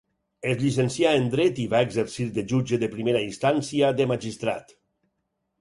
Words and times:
Es 0.51 0.55
llicencià 0.61 1.11
en 1.17 1.27
dret 1.35 1.61
i 1.65 1.67
va 1.75 1.83
exercir 1.89 2.27
de 2.39 2.45
jutge 2.53 2.81
de 2.85 2.91
primera 2.97 3.23
instància 3.27 3.93
de 4.01 4.09
magistrat. 4.15 4.79